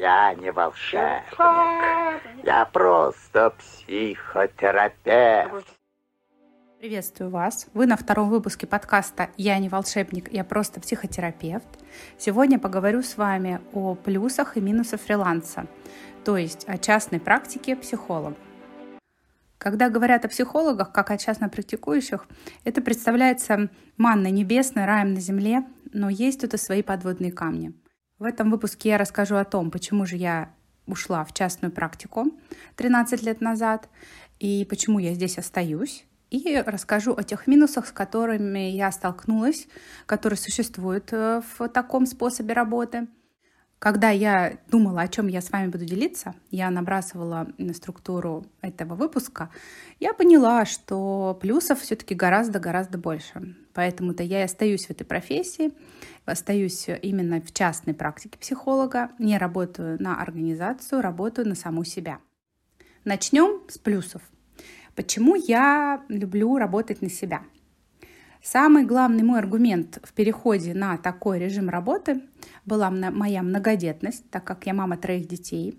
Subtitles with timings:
[0.00, 1.38] Я не волшебник.
[2.42, 5.66] Я просто психотерапевт.
[6.78, 7.66] Приветствую вас.
[7.74, 11.68] Вы на втором выпуске подкаста «Я не волшебник, я просто психотерапевт».
[12.16, 15.66] Сегодня поговорю с вами о плюсах и минусах фриланса,
[16.24, 18.36] то есть о частной практике психолога.
[19.58, 22.26] Когда говорят о психологах, как о частно практикующих,
[22.64, 27.74] это представляется манной небесной, раем на земле, но есть тут и свои подводные камни.
[28.20, 30.52] В этом выпуске я расскажу о том, почему же я
[30.86, 32.26] ушла в частную практику
[32.76, 33.88] 13 лет назад
[34.38, 36.04] и почему я здесь остаюсь.
[36.28, 39.66] И расскажу о тех минусах, с которыми я столкнулась,
[40.04, 43.08] которые существуют э, в таком способе работы–
[43.80, 48.94] когда я думала, о чем я с вами буду делиться, я набрасывала на структуру этого
[48.94, 49.48] выпуска,
[49.98, 53.56] я поняла, что плюсов все-таки гораздо-гораздо больше.
[53.72, 55.72] Поэтому-то я и остаюсь в этой профессии,
[56.26, 62.18] остаюсь именно в частной практике психолога, не работаю на организацию, работаю на саму себя.
[63.04, 64.20] Начнем с плюсов.
[64.94, 67.44] Почему я люблю работать на себя?
[68.42, 72.22] Самый главный мой аргумент в переходе на такой режим работы
[72.64, 75.78] была моя многодетность, так как я мама троих детей.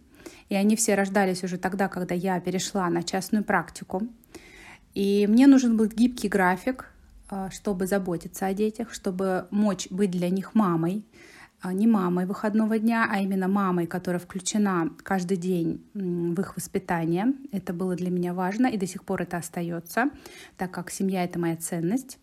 [0.50, 4.04] И они все рождались уже тогда, когда я перешла на частную практику.
[4.94, 6.92] И мне нужен был гибкий график,
[7.30, 11.04] а, чтобы заботиться о детях, чтобы мочь быть для них мамой,
[11.62, 17.34] а, не мамой выходного дня, а именно мамой, которая включена каждый день в их воспитание.
[17.52, 20.12] Это было для меня важно, и до сих пор это остается,
[20.58, 22.20] так как семья— это моя ценность.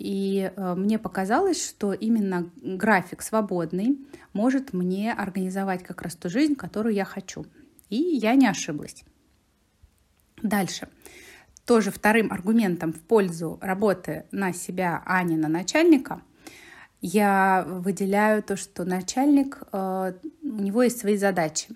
[0.00, 3.98] И э, мне показалось, что именно график свободный
[4.32, 7.44] может мне организовать как раз ту жизнь, которую я хочу.
[7.90, 9.04] И я не ошиблась.
[10.42, 10.88] Дальше.
[11.66, 16.22] Тоже вторым аргументом в пользу работы на себя, а не на начальника,
[17.02, 21.68] я выделяю то, что начальник, э, у него есть свои задачи.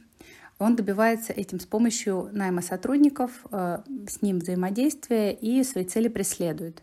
[0.59, 6.83] Он добивается этим с помощью найма сотрудников, э, с ним взаимодействия и свои цели преследует.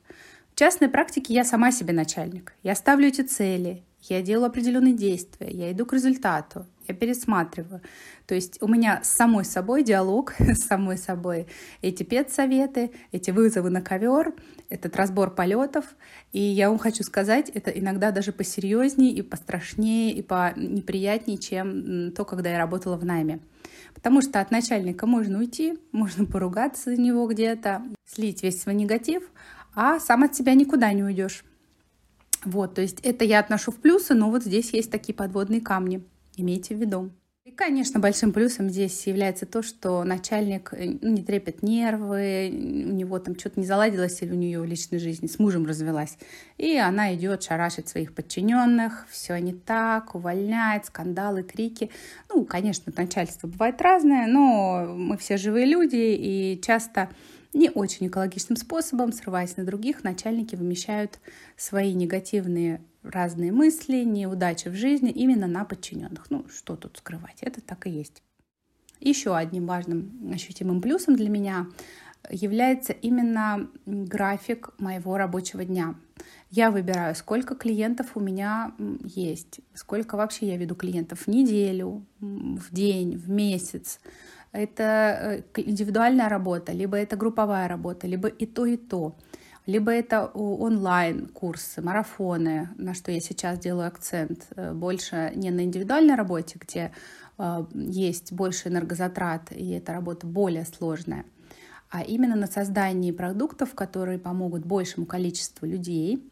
[0.62, 2.54] Частной практике я сама себе начальник.
[2.62, 7.82] Я ставлю эти цели, я делаю определенные действия, я иду к результату, я пересматриваю.
[8.28, 11.48] То есть у меня с самой собой диалог, с самой собой
[11.82, 14.36] эти педсоветы, эти вызовы на ковер,
[14.70, 15.96] этот разбор полетов.
[16.32, 22.24] И я вам хочу сказать, это иногда даже посерьезнее и пострашнее и понеприятнее, чем то,
[22.24, 23.40] когда я работала в найме.
[23.96, 29.24] Потому что от начальника можно уйти, можно поругаться за него где-то, слить весь свой негатив,
[29.76, 31.44] а сам от себя никуда не уйдешь.
[32.44, 36.04] Вот, то есть это я отношу в плюсы, но вот здесь есть такие подводные камни.
[36.38, 37.12] Имейте в виду.
[37.44, 42.94] И, конечно, большим плюсом здесь является то, что начальник э, ну, не трепет нервы, у
[42.94, 46.18] него там что-то не заладилось или у нее в личной жизни с мужем развелась.
[46.60, 51.90] И она идет шарашить своих подчиненных, все не так, увольняет, скандалы, крики.
[52.30, 57.10] Ну, конечно, начальство бывает разное, но мы все живые люди, и часто
[57.54, 61.20] не очень экологичным способом, срываясь на других, начальники вымещают
[61.58, 66.30] свои негативные разные мысли, неудачи в жизни именно на подчиненных.
[66.30, 68.24] Ну, что тут скрывать, это так и есть.
[69.00, 71.68] Еще одним важным ощутимым плюсом для меня
[72.30, 75.96] является именно график моего рабочего дня.
[76.52, 78.74] Я выбираю, сколько клиентов у меня
[79.04, 84.00] есть, сколько вообще я веду клиентов в неделю, в день, в месяц,
[84.52, 89.16] это э, индивидуальная работа, либо это групповая работа, либо и то, и то.
[89.68, 94.48] Либо это онлайн-курсы, марафоны, на что я сейчас делаю акцент.
[94.56, 96.92] Э, больше не на индивидуальной работе, где
[97.38, 101.26] э, есть больше энергозатрат, и эта работа более сложная,
[101.90, 106.31] а именно на создании продуктов, которые помогут большему количеству людей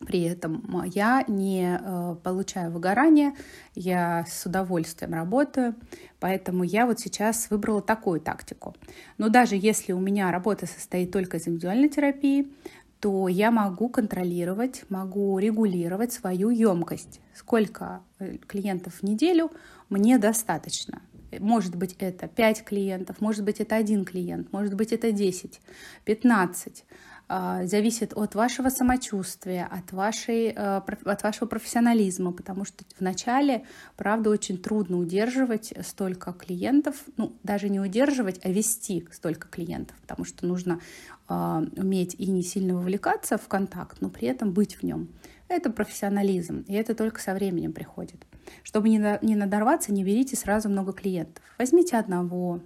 [0.00, 3.34] при этом я не э, получаю выгорания,
[3.74, 5.74] я с удовольствием работаю,
[6.20, 8.74] поэтому я вот сейчас выбрала такую тактику.
[9.16, 12.52] Но даже если у меня работа состоит только из индивидуальной терапии,
[13.00, 17.20] то я могу контролировать, могу регулировать свою емкость.
[17.34, 19.50] Сколько э, клиентов в неделю
[19.88, 21.00] мне достаточно.
[21.38, 25.60] Может быть, это 5 клиентов, может быть, это один клиент, может быть, это 10,
[26.04, 26.84] 15.
[27.28, 33.64] А, зависит от вашего самочувствия, от, вашей, э, от вашего профессионализма, потому что вначале,
[33.96, 40.24] правда, очень трудно удерживать столько клиентов, ну, даже не удерживать, а вести столько клиентов, потому
[40.24, 40.80] что нужно
[41.28, 45.08] э, уметь и не сильно вовлекаться в контакт, но при этом быть в нем.
[45.48, 48.24] Это профессионализм, и это только со временем приходит.
[48.62, 51.42] Чтобы не надорваться, не берите сразу много клиентов.
[51.58, 52.60] Возьмите одного,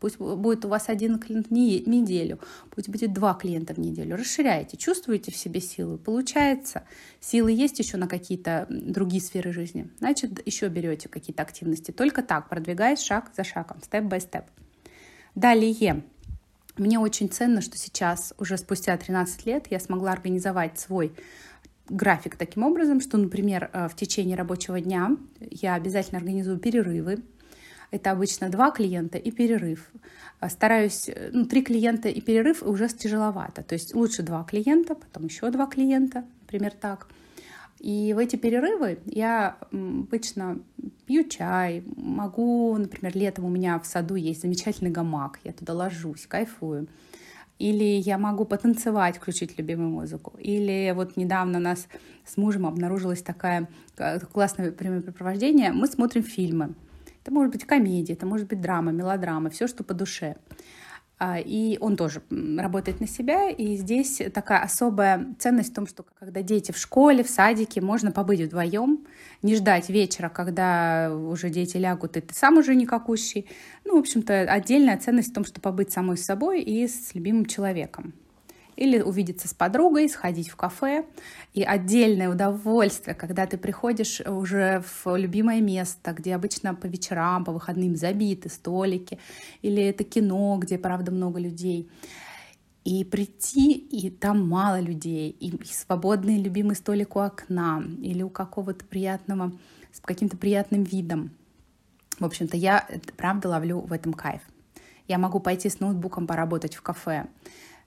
[0.00, 2.38] Пусть будет у вас один клиент в неделю,
[2.70, 4.16] пусть будет два клиента в неделю.
[4.16, 6.82] Расширяйте, чувствуете в себе силы, получается.
[7.20, 9.90] Силы есть еще на какие-то другие сферы жизни.
[9.98, 11.90] Значит, еще берете какие-то активности.
[11.90, 14.44] Только так, продвигаясь шаг за шагом, степ-бай-степ.
[15.34, 16.04] Далее.
[16.76, 21.12] Мне очень ценно, что сейчас, уже спустя 13 лет, я смогла организовать свой
[21.88, 27.22] график таким образом, что, например, э, в течение рабочего дня я обязательно организую перерывы.
[27.90, 29.90] Это обычно два клиента и перерыв.
[30.40, 33.62] Э, стараюсь, э, ну, три клиента и перерыв уже тяжеловато.
[33.62, 37.08] То есть лучше два клиента, потом еще два клиента, например, так.
[37.84, 40.58] И в эти перерывы я обычно
[41.06, 46.26] пью чай, могу, например, летом у меня в саду есть замечательный гамак, я туда ложусь,
[46.26, 46.88] кайфую.
[47.58, 50.36] Или я могу потанцевать, включить любимую музыку.
[50.38, 51.86] Или вот недавно у нас
[52.24, 53.68] с мужем обнаружилось такое
[54.32, 55.72] классное времяпрепровождение.
[55.72, 56.74] Мы смотрим фильмы.
[57.24, 60.36] Это может быть комедия, это может быть драма, мелодрама, все, что по душе.
[61.18, 63.48] А, и он тоже работает на себя.
[63.48, 68.12] И здесь такая особая ценность в том, что когда дети в школе, в садике, можно
[68.12, 69.06] побыть вдвоем,
[69.40, 73.48] не ждать вечера, когда уже дети лягут, и ты сам уже никакущий.
[73.86, 78.12] Ну, в общем-то, отдельная ценность в том, что побыть самой собой и с любимым человеком
[78.76, 81.06] или увидеться с подругой, сходить в кафе.
[81.52, 87.52] И отдельное удовольствие, когда ты приходишь уже в любимое место, где обычно по вечерам, по
[87.52, 89.18] выходным забиты столики,
[89.62, 91.90] или это кино, где, правда, много людей.
[92.84, 98.84] И прийти, и там мало людей, и свободный любимый столик у окна, или у какого-то
[98.84, 99.52] приятного,
[99.90, 101.30] с каким-то приятным видом.
[102.18, 102.86] В общем-то, я
[103.16, 104.42] правда ловлю в этом кайф.
[105.08, 107.26] Я могу пойти с ноутбуком поработать в кафе.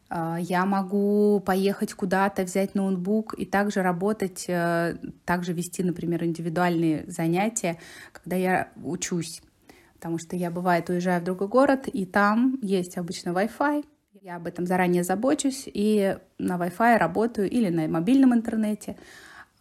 [0.09, 4.95] А, я могу поехать куда-то, взять ноутбук и также работать, э,
[5.25, 7.77] также вести, например, индивидуальные занятия,
[8.13, 9.41] когда я учусь.
[9.95, 13.85] Потому что я, бывает, уезжаю в другой город, и там есть обычно Wi-Fi.
[14.21, 18.95] Я об этом заранее забочусь, и на Wi-Fi работаю или на мобильном интернете.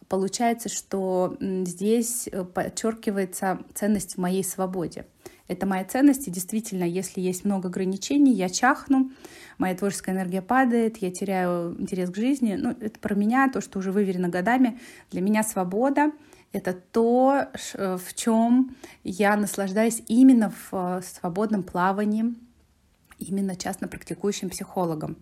[0.07, 5.05] Получается, что здесь э, подчеркивается ценность в моей свободе.
[5.47, 9.11] Это моя ценность, и действительно, если есть много ограничений, я чахну,
[9.57, 12.55] моя творческая энергия падает, я теряю интерес к жизни.
[12.55, 14.79] Ну, это про меня, то, что уже выверено годами.
[15.09, 16.11] Для меня свобода—
[16.51, 22.35] это то, э, в чем я наслаждаюсь именно в э, свободном плавании,
[23.19, 25.17] именно частно практикующим психологом.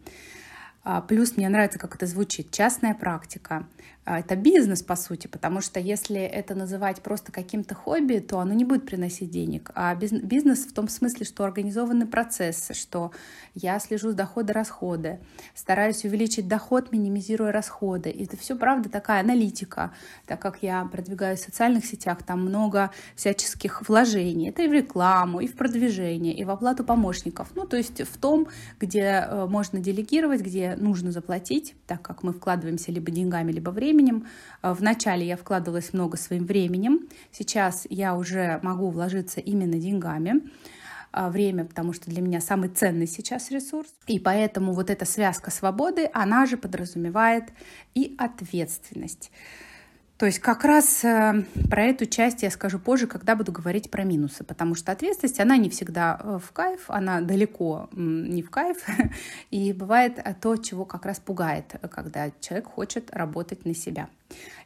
[0.83, 3.67] А, плюс мне нравится, как это звучит, частная практика.
[4.05, 8.53] А, это бизнес, по сути, потому что если это называть просто каким-то хобби, то оно
[8.53, 9.71] не будет приносить денег.
[9.73, 13.11] А бизнес в том смысле, что организованы процессы, что
[13.55, 15.19] я слежу за доходы-расходы,
[15.55, 18.11] стараюсь увеличить доход, минимизируя расходы.
[18.11, 19.91] И это все, правда, такая аналитика,
[20.27, 24.49] так как я продвигаю в социальных сетях, там много всяческих вложений.
[24.49, 27.49] Это и в рекламу, и в продвижение, и в оплату помощников.
[27.55, 28.49] Ну, то есть в том,
[28.79, 33.94] где э, можно делегировать, где нужно заплатить, так как мы вкладываемся либо деньгами, либо временем,
[33.95, 34.27] временем.
[34.61, 37.07] Э, вначале я вкладывалась много своим временем.
[37.31, 40.41] Сейчас я уже могу вложиться именно деньгами
[41.13, 43.89] э, время, потому что для меня самый ценный сейчас ресурс.
[44.07, 47.45] И поэтому вот эта связка свободы, она же подразумевает
[47.93, 49.31] и ответственность.
[50.17, 54.05] То есть как раз э, про эту часть я скажу позже, когда буду говорить про
[54.05, 58.77] минусы, потому что ответственность, она не всегда э, в кайф, она далеко не в кайф,
[59.51, 64.07] и бывает то, чего как раз пугает, когда человек хочет работать на себя.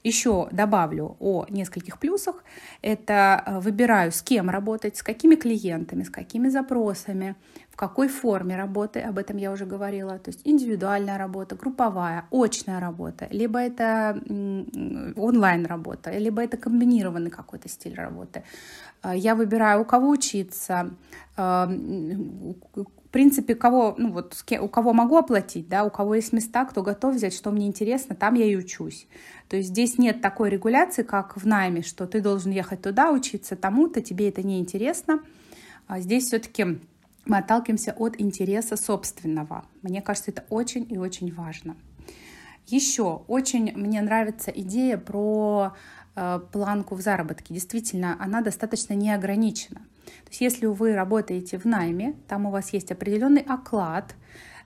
[0.03, 2.43] Еще добавлю о нескольких плюсах.
[2.81, 7.35] Это э, выбираю, с кем работать, с какими клиентами, с какими запросами,
[7.69, 10.17] в какой форме работы, об этом я уже говорила.
[10.17, 14.21] То есть индивидуальная работа, групповая, очная работа, либо это
[15.17, 18.43] онлайн работа, либо это комбинированный какой-то стиль работы.
[19.03, 20.91] Э, я выбираю, у кого учиться,
[21.35, 21.67] э,
[23.09, 26.83] в принципе, кого, ну вот, у кого могу оплатить, да, у кого есть места, кто
[26.83, 29.07] готов взять, что мне интересно, там я и учусь.
[29.47, 33.55] То есть здесь нет такой регуляции, как в найме, что ты должен ехать туда, учиться
[33.55, 35.23] тому-то, тебе это не интересно.
[35.87, 36.79] А здесь все-таки
[37.25, 39.65] мы отталкиваемся от интереса собственного.
[39.81, 41.75] Мне кажется, это очень и очень важно.
[42.67, 45.73] Еще очень мне нравится идея про
[46.15, 47.55] э, планку в заработке.
[47.55, 49.81] Действительно, она достаточно неограничена.
[50.23, 54.15] То есть если вы работаете в найме, там у вас есть определенный оклад,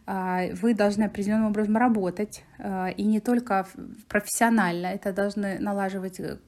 [0.05, 3.65] а, вы должны определенным образом работать, а, и не только
[4.09, 6.39] профессионально, это должны налаживать э,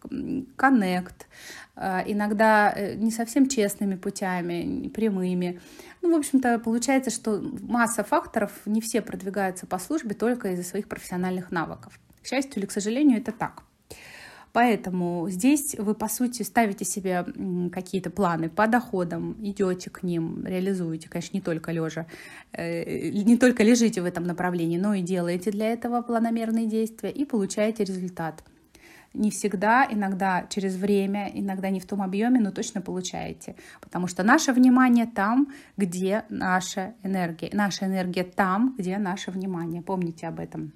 [0.57, 1.27] коннект,
[1.75, 5.61] а, иногда э, не совсем честными путями, прямыми.
[6.01, 10.89] Ну, в общем-то, получается, что масса факторов, не все продвигаются по службе только из-за своих
[10.89, 11.97] профессиональных навыков.
[12.23, 13.63] К счастью или к сожалению, это так.
[14.55, 17.25] Поэтому здесь вы, по сути, ставите себе
[17.73, 22.05] какие-то планы по доходам, идете к ним, реализуете, конечно, не только лежа,
[22.53, 27.25] э, не только лежите в этом направлении, но и делаете для этого планомерные действия и
[27.25, 28.45] получаете результат
[29.13, 33.55] не всегда, иногда через время, иногда не в том объеме, но точно получаете.
[33.81, 37.49] Потому что наше внимание там, где наша энергия.
[37.53, 39.81] Наша энергия там, где наше внимание.
[39.81, 40.71] Помните об этом.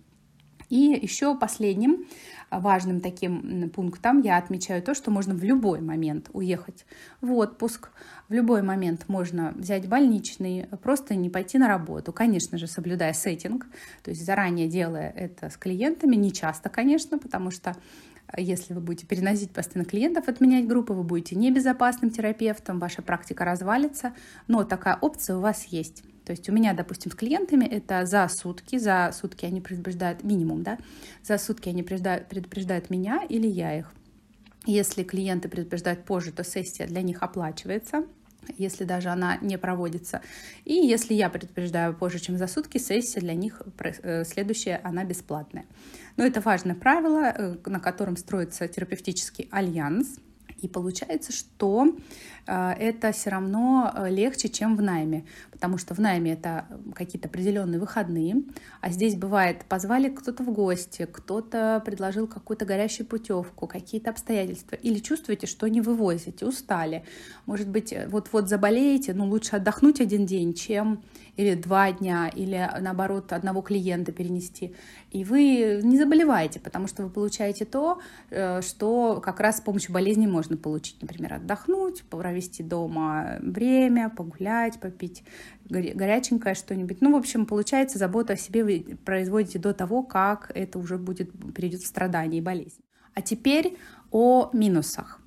[0.70, 2.06] И еще последним
[2.52, 6.86] важным таким пунктом я отмечаю то, что можно в любой момент уехать
[7.22, 7.90] в отпуск,
[8.28, 13.66] в любой момент можно взять больничный, просто не пойти на работу, конечно же, соблюдая сеттинг,
[14.04, 17.76] то есть заранее делая это с клиентами, не часто, конечно, потому что
[18.38, 24.14] если вы будете переносить постоянно клиентов, отменять группы, вы будете небезопасным терапевтом, ваша практика развалится,
[24.48, 26.04] но такая опция у вас есть.
[26.30, 30.62] То есть у меня, допустим, с клиентами это за сутки, за сутки они предупреждают, минимум,
[30.62, 30.78] да,
[31.24, 33.92] за сутки они предупреждают, предупреждают меня или я их.
[34.68, 38.06] Если клиенты предупреждают позже, то сессия для них оплачивается,
[38.60, 40.22] если даже она не проводится.
[40.66, 45.66] И если я предупреждаю позже, чем за сутки, сессия для них э, следующая, она бесплатная.
[46.16, 50.20] Но это важное правило, э, на котором строится терапевтический альянс.
[50.62, 51.96] И получается, что
[52.48, 57.80] э, это все равно легче, чем в найме, потому что в найме это какие-то определенные
[57.80, 58.44] выходные,
[58.82, 65.00] а здесь бывает, позвали кто-то в гости, кто-то предложил какую-то горящую путевку, какие-то обстоятельства, или
[65.00, 67.04] чувствуете, что не вывозите, устали.
[67.46, 71.02] Может быть, вот-вот заболеете, но лучше отдохнуть один день, чем
[71.40, 74.76] или два дня, или наоборот одного клиента перенести.
[75.10, 79.94] И вы не заболеваете, потому что вы получаете то, э, что как раз с помощью
[79.94, 81.02] болезни можно получить.
[81.02, 85.24] Например, отдохнуть, провести дома время, погулять, попить
[85.70, 87.00] горяченькое что-нибудь.
[87.00, 91.32] Ну, в общем, получается, заботу о себе вы производите до того, как это уже будет,
[91.54, 92.82] перейдет в страдание и болезнь.
[93.14, 93.78] А теперь
[94.12, 95.19] о минусах.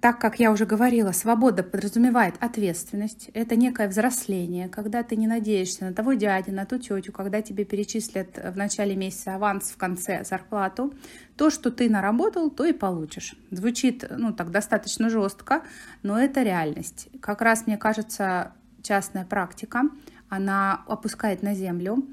[0.00, 3.30] Так как я уже говорила, свобода подразумевает ответственность.
[3.34, 7.64] Это некое взросление, когда ты не надеешься на того дядю, на ту тетю, когда тебе
[7.64, 10.94] перечислят в начале месяца аванс, в конце зарплату.
[11.36, 13.34] То, что ты наработал, то и получишь.
[13.50, 15.62] Звучит ну, так достаточно жестко,
[16.04, 17.08] но это реальность.
[17.20, 18.52] Как раз, мне кажется,
[18.82, 19.82] частная практика,
[20.28, 22.06] она опускает на землю,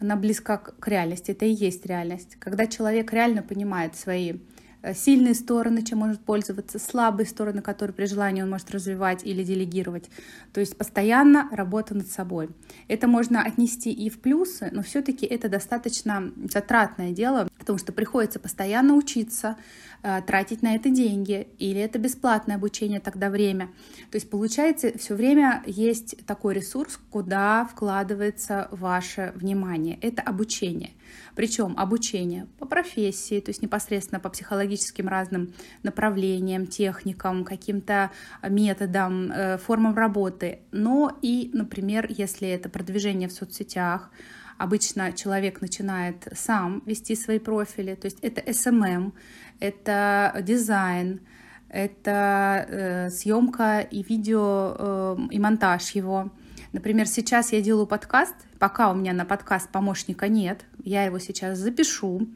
[0.00, 2.34] она близка к реальности, это и есть реальность.
[2.40, 4.38] Когда человек реально понимает свои
[4.94, 10.10] сильные стороны, чем может пользоваться, слабые стороны, которые при желании он может развивать или делегировать.
[10.52, 12.50] То есть постоянно работа над собой.
[12.88, 18.40] Это можно отнести и в плюсы, но все-таки это достаточно затратное дело, потому что приходится
[18.40, 19.91] постоянно учиться, э,
[20.26, 23.66] тратить на это деньги, или это бесплатное обучение, тогда время.
[24.10, 29.98] То есть получается, все время есть такой ресурс, куда вкладывается ваше внимание.
[30.00, 30.90] Это обучение.
[31.34, 38.10] Причем обучение по профессии, то есть непосредственно по психологическим разным направлениям, техникам, каким-то
[38.42, 44.10] методам, э, формам работы, но и, например, если это продвижение в соцсетях,
[44.62, 49.12] обычно человек начинает сам вести свои профили, то есть это SMM,
[49.60, 51.20] это дизайн,
[51.68, 56.30] это э, съемка и видео э, и монтаж его,
[56.72, 61.58] Например, сейчас я делаю подкаст, пока у меня на подкаст помощника нет, я его сейчас
[61.58, 62.28] запишу.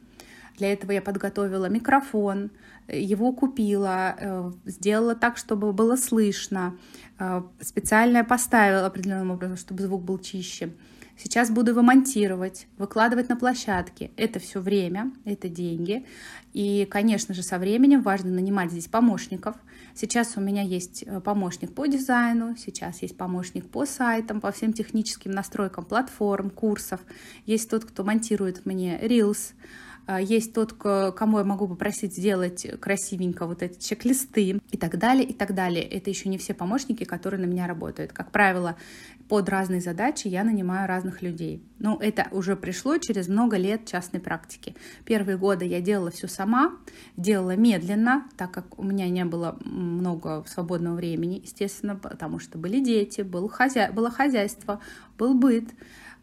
[0.57, 2.51] Для этого я подготовила микрофон,
[2.87, 6.77] его купила, э, сделала так, чтобы было слышно,
[7.19, 10.71] э, специально поставила определенным образом, чтобы звук был чище.
[11.17, 14.11] Сейчас буду его монтировать, выкладывать на площадке.
[14.17, 16.05] Это все время, это деньги.
[16.53, 19.55] И, конечно же, со временем важно нанимать здесь помощников.
[19.95, 24.73] Сейчас у меня есть э, помощник по дизайну, сейчас есть помощник по сайтам, по всем
[24.73, 26.99] техническим настройкам платформ, курсов.
[27.47, 29.53] Есть тот, кто монтирует мне Reels,
[30.21, 35.33] есть тот, кому я могу попросить сделать красивенько вот эти чек-листы и так далее, и
[35.33, 35.83] так далее.
[35.83, 38.13] Это еще не все помощники, которые на меня работают.
[38.13, 38.77] Как правило,
[39.27, 41.61] под разные задачи я нанимаю разных людей.
[41.79, 44.75] Но это уже пришло через много лет частной практики.
[45.03, 46.77] Первые годы я делала все сама,
[47.17, 52.79] делала медленно, так как у меня не было много свободного времени, естественно, потому что были
[52.79, 53.91] дети, был хозя...
[53.91, 54.79] было хозяйство,
[55.17, 55.65] был быт.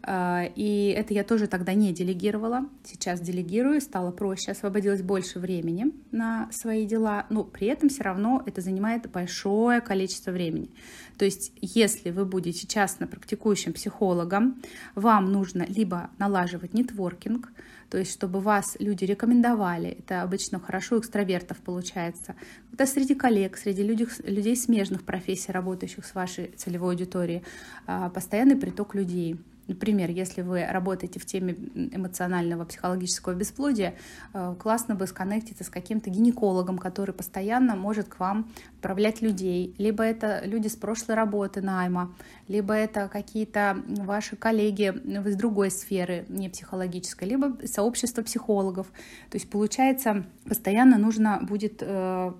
[0.06, 2.68] А, и это я тоже тогда не делегировала.
[2.84, 8.42] Сейчас делегирую, стало проще, освободилось больше времени на свои дела, но при этом все равно
[8.44, 10.70] это занимает большое количество времени.
[11.16, 14.60] То есть, если вы будете частно практикующим психологом,
[14.94, 17.50] вам нужно либо налаживать нетворкинг,
[17.88, 22.34] то есть чтобы вас люди рекомендовали, это обычно хорошо у экстравертов получается,
[22.70, 27.42] когда среди коллег, среди людей, людей смежных профессий, работающих с вашей целевой аудиторией,
[27.86, 33.94] а, постоянный приток людей– Например, если вы работаете в теме эмоционального психологического бесплодия,
[34.32, 39.74] э, классно бы сконнектиться с каким-то гинекологом, который постоянно может к вам отправлять людей.
[39.78, 42.14] Либо это люди с прошлой работы найма,
[42.48, 44.92] либо это какие-то ваши коллеги
[45.26, 48.86] из другой сферы, не психологической, либо сообщество психологов.
[49.30, 52.32] То есть, получается, постоянно нужно будет э,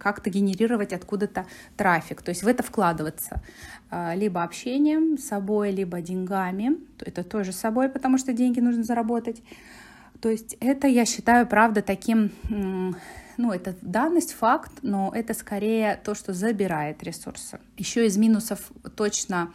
[0.00, 1.46] как-то генерировать откуда-то
[1.76, 3.42] трафик, то есть в это вкладываться.
[3.92, 6.31] Э, либо общением с собой, либо деньгами.
[7.00, 9.42] Это тоже собой, потому что деньги нужно заработать.
[10.20, 16.14] То есть это, я считаю, правда, таким, ну, это данность, факт, но это скорее то,
[16.14, 17.58] что забирает ресурсы.
[17.76, 19.52] Еще из минусов точно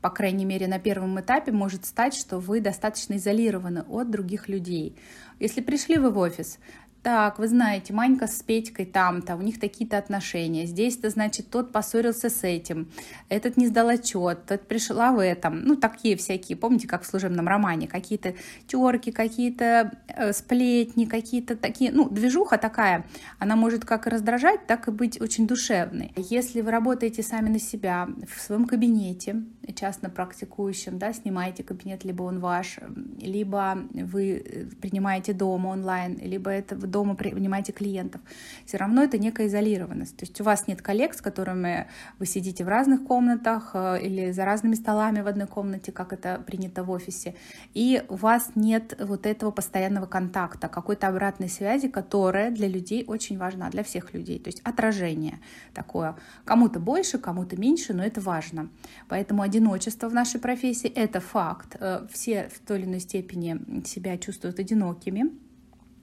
[0.00, 4.96] по крайней мере, на первом этапе может стать, что вы достаточно изолированы от других людей.
[5.40, 6.58] Если пришли вы в офис,
[7.02, 10.66] так, вы знаете, Манька с Петькой там-то, у них такие-то отношения.
[10.66, 12.90] Здесь-то, значит, тот поссорился с этим,
[13.28, 15.62] этот не сдал отчет, тот пришла в этом.
[15.62, 18.34] Ну, такие всякие, помните, как в служебном романе, какие-то
[18.66, 23.06] терки, какие-то э, сплетни, какие-то такие, ну, движуха такая,
[23.38, 26.12] она может как и раздражать, так и быть очень душевной.
[26.16, 29.42] Если вы работаете сами на себя в своем кабинете,
[29.74, 32.78] частно практикующим, да, снимаете кабинет, либо он ваш,
[33.20, 38.20] либо вы э, принимаете дома онлайн, либо это дома принимаете клиентов,
[38.64, 40.16] все равно это некая изолированность.
[40.16, 44.30] То есть у вас нет коллег, с которыми вы сидите в разных комнатах э, или
[44.30, 47.34] за разными столами в одной комнате, как это принято в офисе,
[47.74, 53.38] и у вас нет вот этого постоянного контакта, какой-то обратной связи, которая для людей очень
[53.38, 54.38] важна, для всех людей.
[54.38, 55.38] То есть отражение
[55.74, 56.16] такое.
[56.44, 58.68] Кому-то больше, кому-то меньше, но это важно.
[59.08, 61.76] Поэтому одиночество в нашей профессии— это факт.
[61.80, 65.30] Э, все в той или иной степени себя чувствуют одинокими,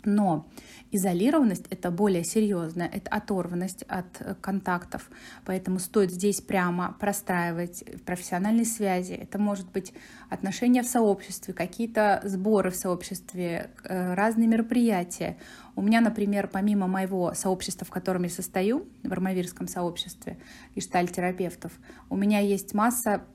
[0.05, 0.47] но
[0.91, 5.09] изолированность— это более серьезная, это оторванность от э, контактов.
[5.45, 9.13] Поэтому стоит здесь прямо простраивать профессиональные связи.
[9.13, 9.93] Это может быть
[10.35, 15.37] отношения в сообществе, какие-то сборы в сообществе, э, разные мероприятия.
[15.77, 20.37] У меня, например, помимо моего сообщества, в котором я состою, в армавирском сообществе
[20.73, 21.73] гештальтерапевтов,
[22.09, 23.25] у меня есть масса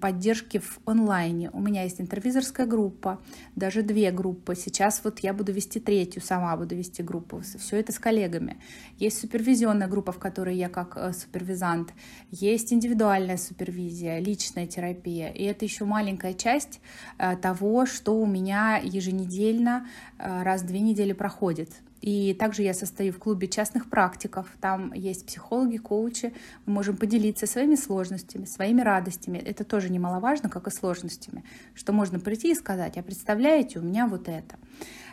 [0.00, 1.50] поддержки в онлайне.
[1.50, 3.20] У меня есть интервизорская группа,
[3.56, 4.54] даже две группы.
[4.54, 7.40] Сейчас вот я буду вести третью, сама буду вести группу.
[7.40, 8.56] Все это с коллегами.
[8.98, 11.92] Есть супервизионная группа, в которой я как э, супервизант.
[12.30, 15.28] Есть индивидуальная супервизия, личная терапия.
[15.28, 16.80] И это еще маленькая часть
[17.18, 19.86] э, того, что у меня еженедельно
[20.18, 21.70] э, раз в две недели проходит.
[22.02, 24.48] И также я состою в клубе частных практиков.
[24.60, 26.34] Там есть психологи, коучи.
[26.66, 29.38] Мы можем поделиться своими сложностями, своими радостями.
[29.38, 31.44] Это тоже немаловажно, как и сложностями.
[31.74, 34.56] Что можно прийти и сказать, а представляете, у меня вот это.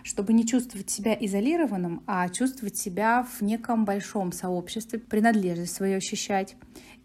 [0.01, 6.56] Чтобы не чувствовать себя изолированным, а чувствовать себя в неком большом сообществе, принадлежность свою ощущать.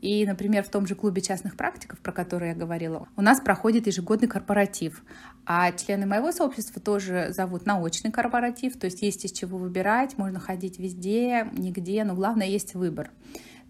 [0.04, 3.86] И, например, в том же клубе частных практиков, про который я говорила, у нас проходит
[3.86, 5.02] ежегодный корпоратив.
[5.46, 10.38] А члены моего сообщества тоже зовут научный корпоратив, то есть есть из чего выбирать, можно
[10.38, 13.10] ходить везде, нигде, но главное есть выбор.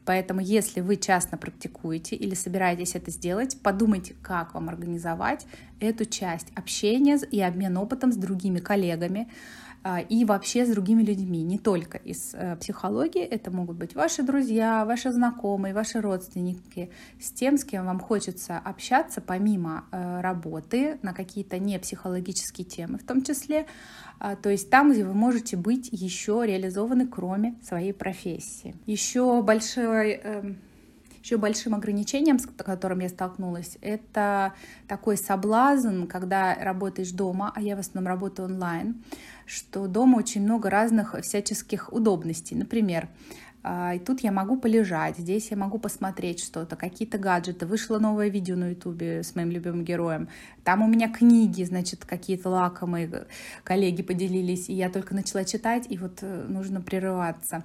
[0.04, 5.46] Поэтому, если вы частно практикуете или собираетесь это сделать, подумайте, как вам организовать
[5.78, 9.28] эту часть общения и обмен опытом с другими коллегами,
[10.08, 14.84] и вообще с другими людьми, не только из э, психологии, это могут быть ваши друзья,
[14.84, 21.12] ваши знакомые, ваши родственники, с тем, с кем вам хочется общаться помимо э, работы на
[21.12, 23.66] какие-то не психологические темы в том числе,
[24.18, 28.74] а, то есть там, где вы можете быть еще реализованы, кроме своей профессии.
[28.86, 30.58] Еще большой эм,
[31.24, 34.52] еще большим ограничением, с которым я столкнулась, это
[34.86, 39.02] такой соблазн, когда работаешь дома, а я в основном работаю онлайн,
[39.46, 42.54] что дома очень много разных всяческих удобностей.
[42.56, 43.08] Например,
[43.66, 47.64] а, и тут я могу полежать, здесь я могу посмотреть что-то, какие-то гаджеты.
[47.64, 50.28] Вышло новое видео на ютубе с моим любимым героем.
[50.64, 53.26] Там у меня книги, значит, какие-то лакомые
[53.64, 57.64] коллеги поделились, и я только начала читать, и вот э, нужно прерываться.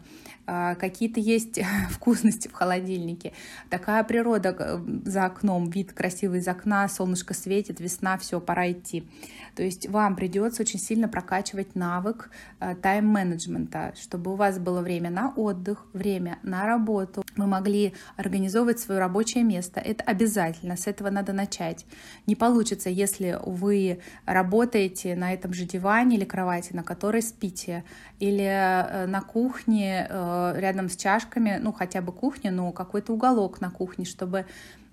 [0.52, 1.60] А, какие-то есть
[1.92, 3.34] вкусности в холодильнике.
[3.70, 9.08] Такая природа э, за окном, вид красивый из окна, солнышко светит, весна, все, пора идти.
[9.56, 15.12] То есть вам придется очень сильно прокачивать навык э, тайм-менеджмента, чтобы у вас было время
[15.12, 19.80] на отдых, время на работу, мы могли организовывать свое рабочее место.
[19.80, 21.86] Это обязательно, с этого надо начать.
[22.26, 27.84] Не получится, если вы работаете на этом же диване или кровати, на которой спите,
[28.20, 30.08] или э, на кухне
[30.56, 34.46] рядом с чашками, ну хотя бы кухня, но какой-то уголок на кухне, чтобы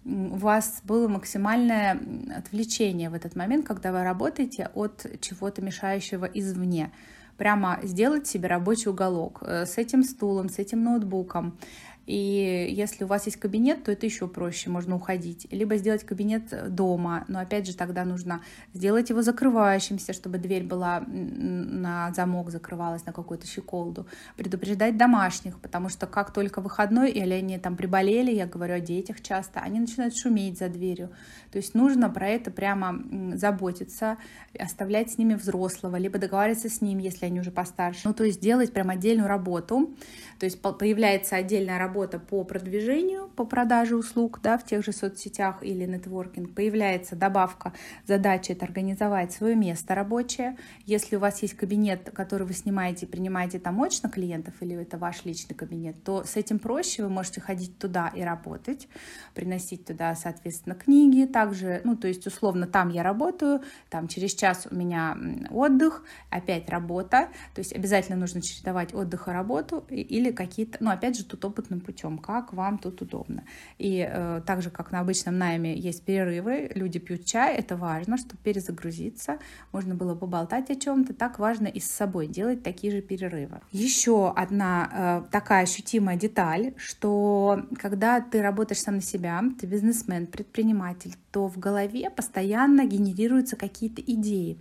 [0.04, 1.98] у вас было максимальное
[2.36, 6.92] отвлечение в этот момент, когда вы работаете от чего-то мешающего извне.
[7.36, 11.58] Прямо сделать себе рабочий уголок э, с этим стулом, с этим ноутбуком
[12.06, 15.48] И если у вас есть кабинет, то это еще проще, можно уходить.
[15.50, 18.42] Либо сделать кабинет дома, но опять же тогда нужно
[18.72, 24.06] сделать его закрывающимся, чтобы дверь была на замок закрывалась, на какую-то щеколду.
[24.36, 29.20] Предупреждать домашних, потому что как только выходной, или они там приболели, я говорю о детях
[29.20, 31.10] часто, они начинают шуметь за дверью.
[31.56, 33.02] То есть нужно про это прямо
[33.34, 34.18] заботиться,
[34.58, 38.02] оставлять с ними взрослого, либо договариваться с ним, если они уже постарше.
[38.04, 39.96] Ну, то есть делать прям отдельную работу.
[40.38, 45.62] То есть появляется отдельная работа по продвижению, по продаже услуг да, в тех же соцсетях
[45.62, 46.54] или нетворкинг.
[46.54, 47.72] Появляется добавка
[48.06, 50.58] задачи это организовать свое место рабочее.
[50.84, 55.24] Если у вас есть кабинет, который вы снимаете, принимаете там очно клиентов или это ваш
[55.24, 58.88] личный кабинет, то с этим проще, вы можете ходить туда и работать,
[59.32, 61.24] приносить туда, соответственно, книги.
[61.46, 65.16] Также, ну, то есть условно там я работаю, там через час у меня
[65.50, 67.28] отдых, опять работа.
[67.54, 71.78] То есть обязательно нужно чередовать отдых и работу или какие-то, ну, опять же, тут опытным
[71.78, 73.44] путем, как вам тут удобно.
[73.78, 78.16] И э, так же, как на обычном найме есть перерывы, люди пьют чай, это важно,
[78.16, 79.38] чтобы перезагрузиться,
[79.70, 83.60] можно было поболтать о чем-то, так важно и с собой делать такие же перерывы.
[83.70, 90.26] Еще одна э, такая ощутимая деталь, что когда ты работаешь сам на себя, ты бизнесмен,
[90.26, 94.56] предприниматель, то в голове постоянно генерируются какие-то идеи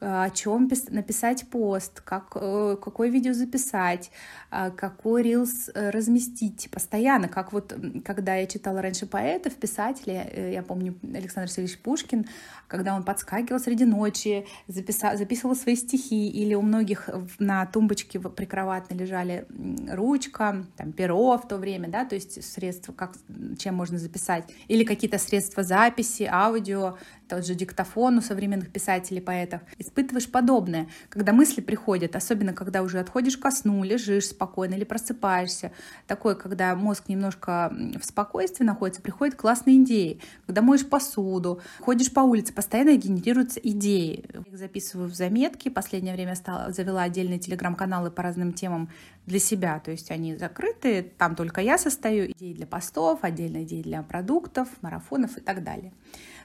[0.00, 4.10] о чем написать пост, как, э, какое видео записать,
[4.50, 10.52] а, какой рилс э, разместить постоянно, как вот когда я читала раньше поэтов, писателей, э,
[10.52, 12.26] я помню Александр Сергеевич Пушкин,
[12.68, 18.96] когда он подскакивал среди ночи, записал, записывал свои стихи, или у многих на тумбочке прикроватной
[18.96, 19.46] лежали
[19.90, 23.14] ручка, там, перо в то время, да, то есть средства, как,
[23.58, 26.98] чем можно записать, или какие-то средства записи, аудио,
[27.28, 29.60] тот же диктофон у современных писателей, поэтов.
[29.78, 35.72] Испытываешь подобное, когда мысли приходят, особенно когда уже отходишь ко сну, лежишь спокойно или просыпаешься.
[36.06, 40.20] Такое, когда мозг немножко в спокойствии находится, приходят классные идеи.
[40.46, 44.24] Когда моешь посуду, ходишь по улице, постоянно генерируются идеи.
[44.32, 45.68] Я их записываю в заметки.
[45.68, 48.88] Последнее время стала, завела отдельные телеграм-каналы по разным темам
[49.26, 49.78] для себя.
[49.80, 52.30] То есть они закрыты, там только я состою.
[52.32, 55.92] Идеи для постов, отдельные идеи для продуктов, марафонов и так далее.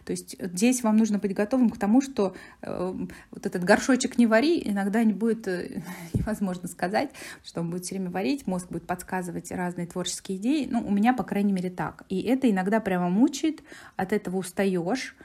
[0.05, 2.93] То есть здесь вам нужно быть готовым к тому, что э,
[3.31, 5.81] вот этот горшочек не вари, иногда не будет э,
[6.13, 7.11] невозможно сказать,
[7.43, 10.67] что он будет все время варить, мозг будет подсказывать разные творческие идеи.
[10.69, 12.03] Ну, у меня, по крайней мере, так.
[12.09, 13.61] И это иногда прямо мучает,
[13.95, 15.15] от этого устаешь.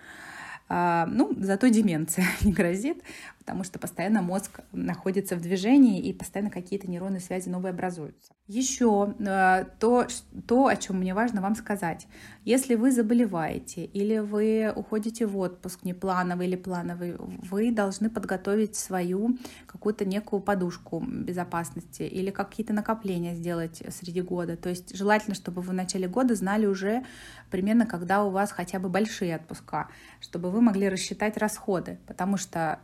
[0.69, 3.03] А, ну, зато деменция не грозит,
[3.49, 8.35] потому что постоянно мозг находится в движении и постоянно какие-то нейронные связи новые образуются.
[8.47, 10.07] Еще э, то,
[10.47, 12.07] то, о чем мне важно вам сказать.
[12.45, 19.39] Если вы заболеваете или вы уходите в отпуск неплановый или плановый, вы должны подготовить свою
[19.67, 24.59] какую-то некую подушку безопасности или какие-то накопления сделать среди года.
[24.59, 27.03] То есть желательно, чтобы вы в начале года знали уже
[27.51, 29.89] примерно, когда у вас хотя бы большие отпуска,
[30.21, 32.81] чтобы вы могли рассчитать расходы, потому что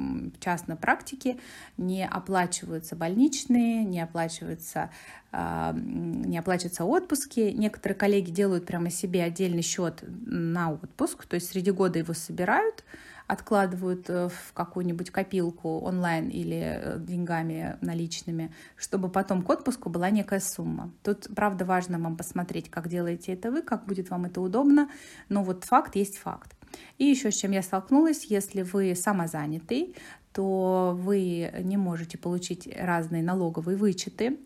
[0.00, 1.38] в частной практике
[1.76, 4.90] не оплачиваются больничные, не оплачиваются
[5.32, 7.52] а, не оплачиваются отпуски.
[7.56, 12.84] Некоторые коллеги делают прямо себе отдельный счет на отпуск, то есть среди года его собирают,
[13.28, 20.10] откладывают э, в какую-нибудь копилку онлайн или э, деньгами наличными, чтобы потом к отпуску была
[20.10, 20.90] некая сумма.
[21.04, 24.90] Тут, правда, важно вам посмотреть, как делаете это вы, как будет вам это удобно,
[25.28, 26.56] но вот факт есть факт.
[26.98, 29.94] И еще с чем я столкнулась, если вы самозанятый,
[30.32, 34.38] то вы не можете получить разные налоговые вычеты,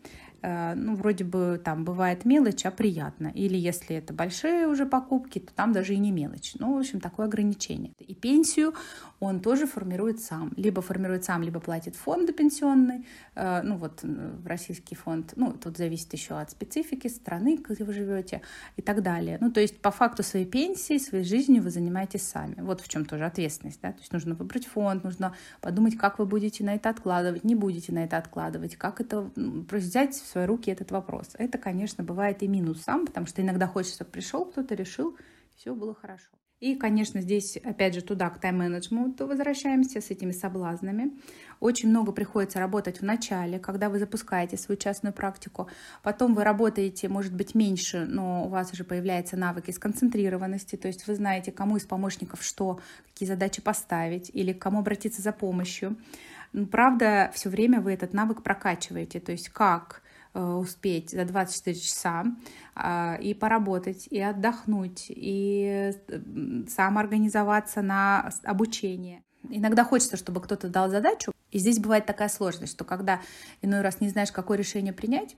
[0.45, 3.29] ну, вроде бы там бывает мелочь, а приятно.
[3.29, 6.55] Или если это большие уже покупки, то там даже и не мелочь.
[6.59, 7.93] Ну, в общем, такое ограничение.
[7.99, 8.75] И пенсию
[9.21, 10.53] он тоже формирует сам.
[10.57, 13.07] Либо формирует сам, либо платит фонды пенсионный.
[13.35, 15.33] Э, ну, вот в российский фонд.
[15.37, 18.43] Ну, тут зависит еще от специфики страны, где вы живете
[18.77, 19.39] и так далее.
[19.41, 22.57] Ну, то есть по факту своей пенсии, своей жизнью вы занимаетесь сами.
[22.59, 23.81] Вот в чем тоже ответственность.
[23.81, 23.93] Да?
[23.93, 27.93] То есть нужно выбрать фонд, нужно подумать, как вы будете на это откладывать, не будете
[27.93, 31.31] на это откладывать, как это взять свои руки этот вопрос.
[31.39, 35.17] Это, конечно, бывает и минусом, потому что иногда хочется, пришел кто-то, решил,
[35.57, 36.31] все было хорошо.
[36.61, 41.13] И, конечно, здесь, опять же, туда, к тайм-менеджменту возвращаемся с этими соблазнами.
[41.61, 45.69] Очень много приходится работать в начале, когда вы запускаете свою частную практику.
[46.03, 51.07] Потом вы работаете, может быть, меньше, но у вас уже появляются навыки сконцентрированности, то есть
[51.07, 52.81] вы знаете, кому из помощников что,
[53.13, 55.97] какие задачи поставить или к кому обратиться за помощью.
[56.71, 60.04] Правда, все время вы этот навык прокачиваете, то есть как
[60.35, 62.25] успеть за 24 часа
[62.75, 65.93] а, и поработать, и отдохнуть, и
[66.69, 69.23] самоорганизоваться на обучение.
[69.49, 73.21] Иногда хочется, чтобы кто-то дал задачу, И здесь бывает такая сложность, что когда
[73.63, 75.37] иной раз не знаешь, какое решение принять,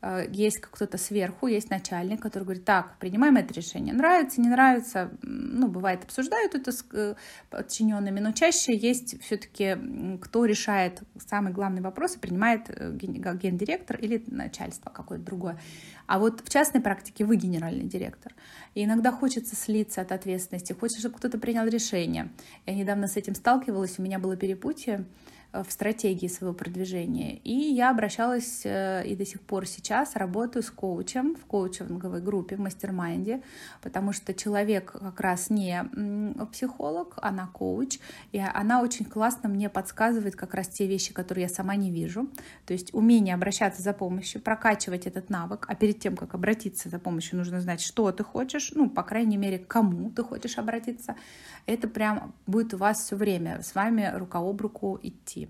[0.00, 3.92] э, есть кто-то сверху, есть начальник, который говорит, так, принимаем это решение.
[3.92, 7.16] Нравится, не нравится, ну, бывает, обсуждают это с э,
[7.50, 9.76] подчиненными, но чаще есть все-таки,
[10.20, 15.58] кто решает самый главный вопрос и принимает э, гендиректор или начальство какое-то другое.
[16.06, 18.32] А вот в частной практике вы генеральный директор.
[18.74, 22.30] И иногда хочется слиться от ответственности, хочется, чтобы кто-то принял решение.
[22.66, 25.04] Я недавно с этим сталкивалась, у меня было перепутье,
[25.64, 27.36] в стратегии своего продвижения.
[27.38, 32.56] И я обращалась э, и до сих пор сейчас работаю с коучем в коучинговой группе
[32.56, 33.42] в mastermind е,
[33.82, 35.84] потому что человек как раз не
[36.52, 37.98] психолог, она коуч,
[38.32, 42.28] и она очень классно мне подсказывает как раз те вещи, которые я сама не вижу.
[42.66, 46.98] То есть умение обращаться за помощью, прокачивать этот навык, а перед тем, как обратиться за
[46.98, 51.16] помощью, нужно знать, что ты хочешь, ну, по крайней мере, кому ты хочешь обратиться.
[51.66, 55.45] Это прям будет у вас все время с вами рука об руку идти.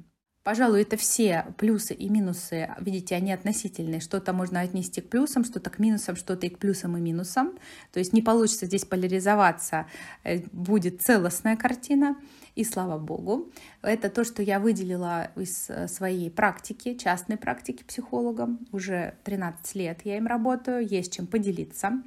[0.47, 3.99] Пожалуй, это все плюсы и минусы, видите, они относительные.
[3.99, 7.59] Что-то можно отнести к плюсам, что-то к минусам, что-то и к плюсам и минусам.
[7.93, 9.87] То есть не получится здесь поляризоваться,
[10.23, 12.15] э, будет целостная картина.
[12.55, 13.51] И слава богу,
[13.83, 18.61] это то, что я выделила из э, своей практики, частной практики психологом.
[18.71, 22.05] Уже 13 лет я им работаю, есть чем поделиться.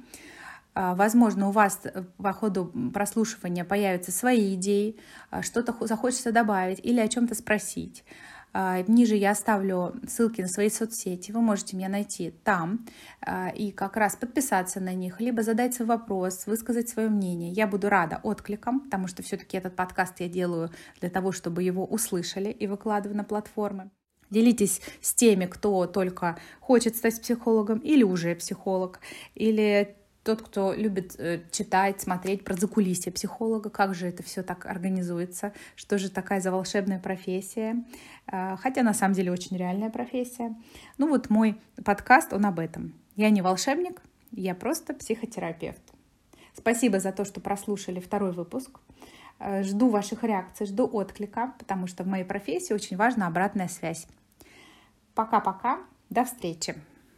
[0.74, 4.98] А, возможно, у вас э, по ходу прослушивания появятся свои идеи,
[5.30, 8.04] а, что-то захочется добавить или о чем-то спросить.
[8.52, 12.86] А, ниже я оставлю ссылки на свои соцсети, вы можете меня найти там
[13.54, 17.52] и как раз подписаться на них, либо задать свой вопрос, высказать свое мнение.
[17.52, 21.84] Я буду рада откликам, потому что все-таки этот подкаст я делаю для того, чтобы его
[21.84, 23.90] услышали и выкладываю на платформы.
[24.30, 29.00] Делитесь с теми, кто только хочет стать психологом или уже психолог,
[29.34, 34.66] или тот, кто любит э, читать, смотреть про закулисье психолога, как же это все так
[34.66, 37.84] организуется, что же такая за волшебная профессия,
[38.30, 40.54] э, хотя на самом деле очень реальная профессия.
[40.98, 42.94] Ну вот мой подкаст, он об этом.
[43.16, 44.02] Я не волшебник,
[44.32, 45.82] я просто психотерапевт.
[46.54, 48.78] Спасибо за то, что прослушали второй выпуск.
[49.38, 54.06] Э, жду ваших реакций, жду отклика, потому что в моей профессии очень важна обратная связь.
[55.14, 55.78] Пока-пока,
[56.10, 56.76] до встречи!